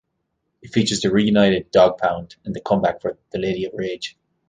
It 0.63 0.71
features 0.73 1.01
the 1.01 1.11
reunited 1.11 1.69
Dogg 1.69 1.99
Pound 1.99 2.35
and 2.43 2.55
the 2.55 2.59
comeback 2.59 3.01
for 3.01 3.19
The 3.29 3.37
Lady 3.37 3.65
of 3.65 3.73
Rage. 3.75 4.17